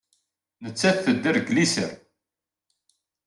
Nettat 0.63 0.97
tedder 1.05 1.35
deg 1.39 1.47
liser. 1.55 1.93